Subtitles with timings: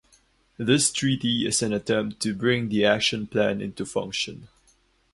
[0.57, 4.47] This treaty is an attempt to bring the action plan into function.